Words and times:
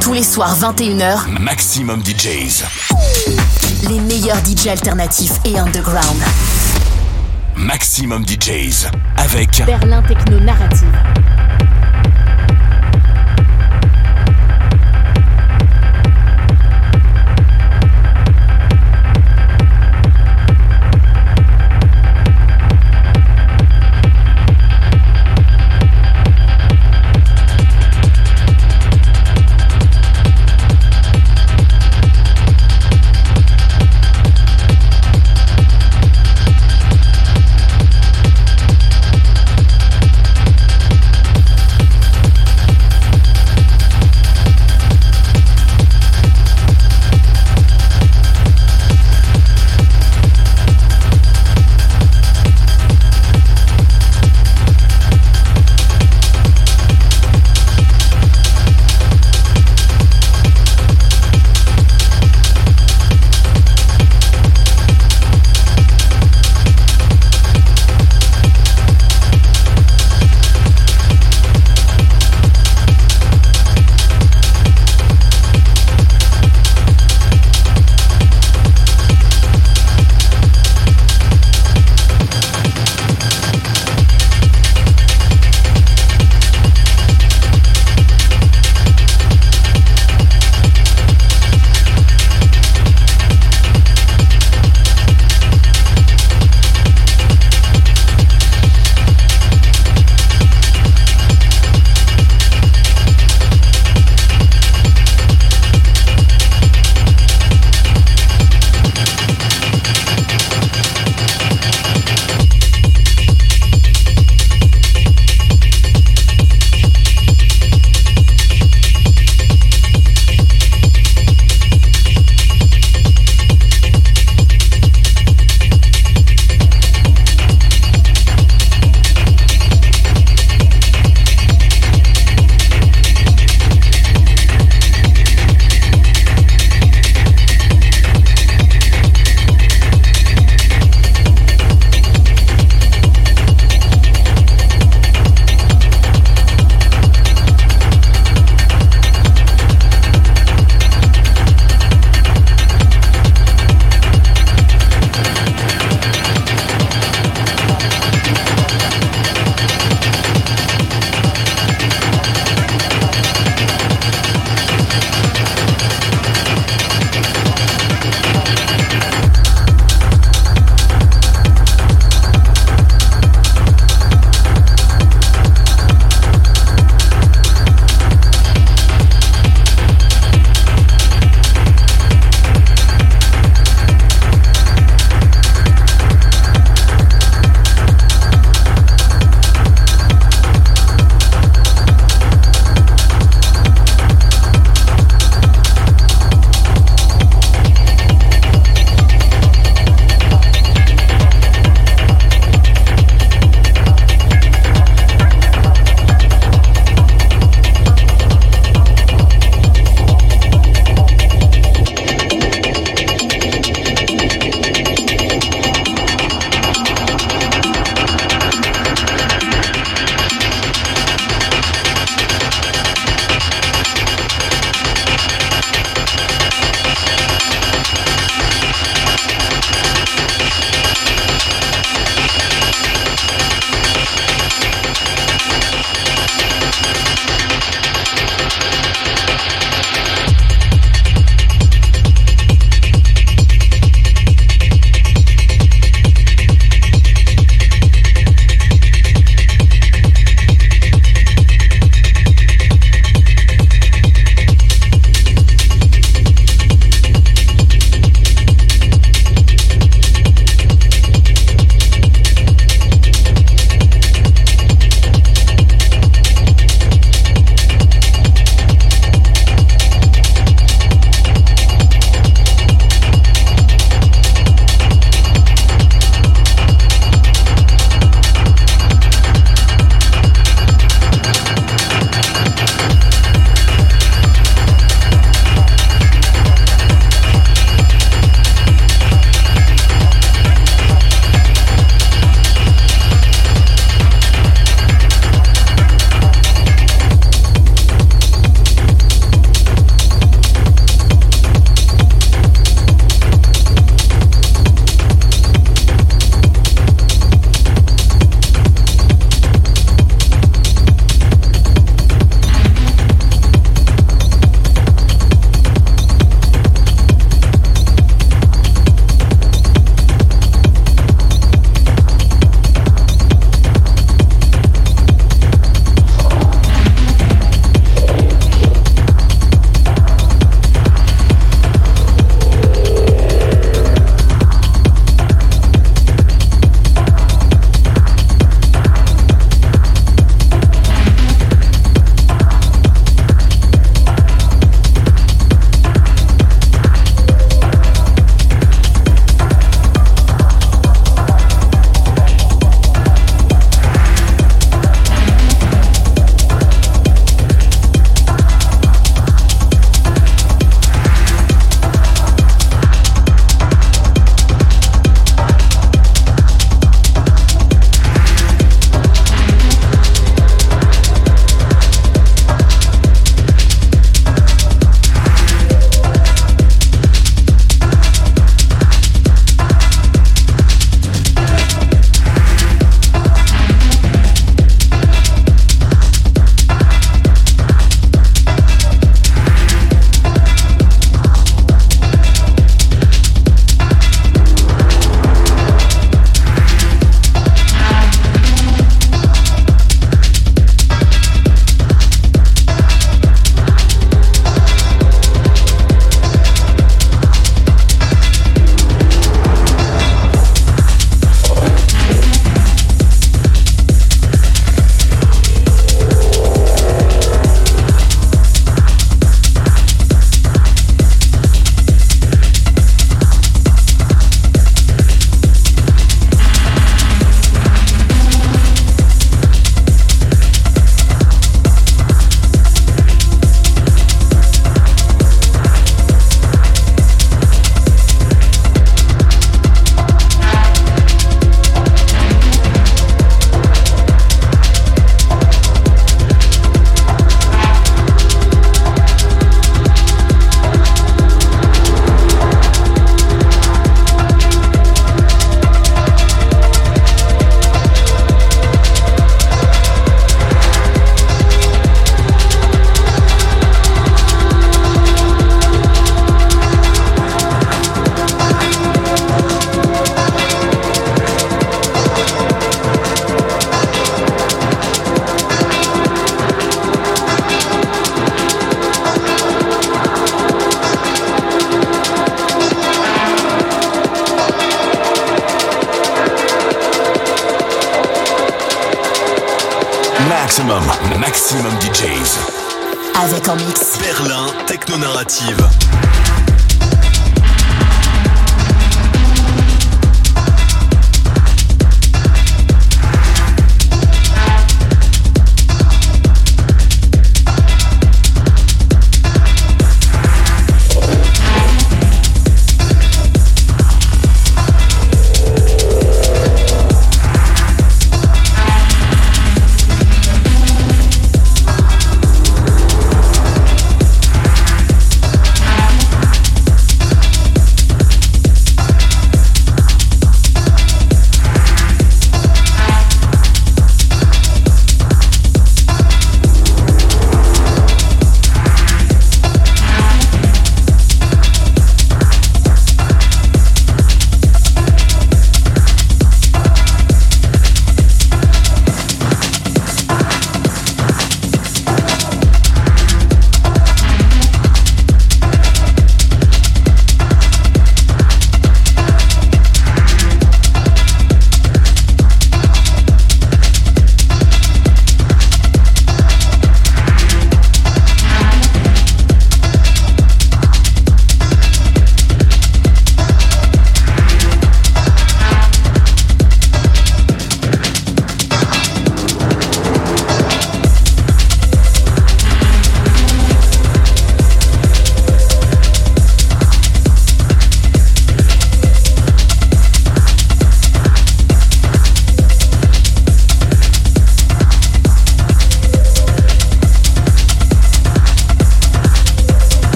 Tous 0.00 0.12
les 0.12 0.22
soirs 0.22 0.56
21h, 0.58 1.28
Maximum 1.40 2.02
DJs. 2.02 2.64
les 3.88 4.00
meilleurs 4.00 4.38
DJ 4.44 4.68
alternatifs 4.68 5.32
et 5.44 5.58
underground. 5.58 6.22
Maximum 7.56 8.24
DJs. 8.26 8.86
Avec 9.16 9.62
Berlin 9.66 10.02
Techno 10.02 10.40
Narrative. 10.40 10.92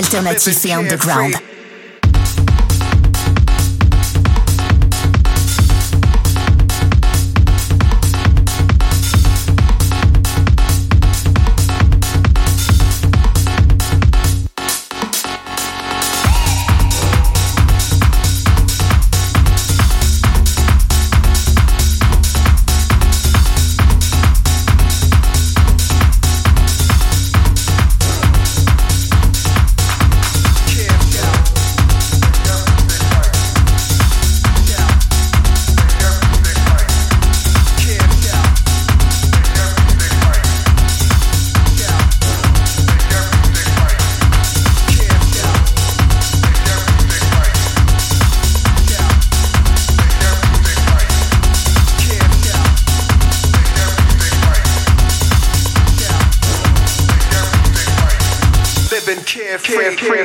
Artistes 0.00 0.14
alternatifs 0.14 0.64
et 0.64 0.72
underground. 0.72 1.49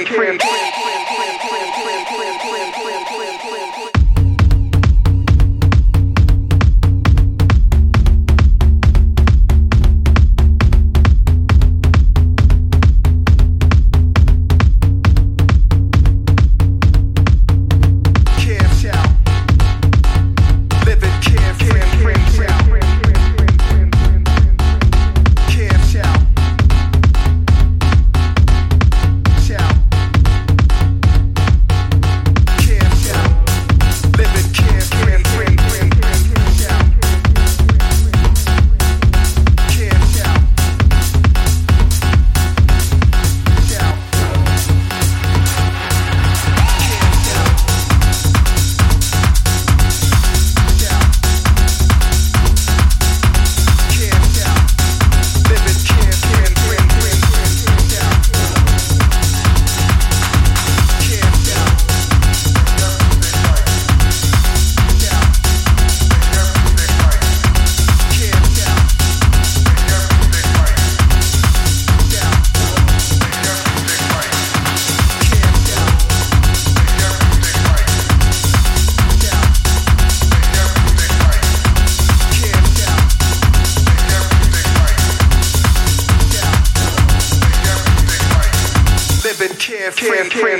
K. 0.06 0.45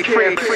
free. 0.06 0.36
free. 0.36 0.55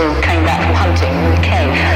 All 0.00 0.20
came 0.20 0.44
back 0.44 0.62
from 0.62 0.74
hunting 0.74 1.08
in 1.08 1.30
the 1.30 1.40
cave. 1.40 1.95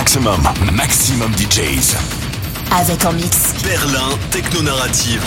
Maximum, 0.00 0.40
maximum 0.72 1.30
DJs. 1.36 1.94
Avec 2.72 3.04
en 3.04 3.12
mix. 3.12 3.52
Berlin 3.62 4.08
Techno-Narrative. 4.30 5.20